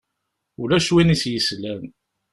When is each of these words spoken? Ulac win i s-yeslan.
Ulac 0.61 0.87
win 0.93 1.13
i 1.13 1.17
s-yeslan. 1.21 1.83